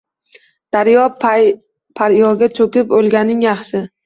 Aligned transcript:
Daryo-paryoga 0.75 2.49
cho‘kib 2.57 2.97
o‘lganing 3.03 3.47
yaxshi 3.47 3.85